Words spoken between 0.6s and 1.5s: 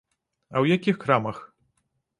ў якіх крамах?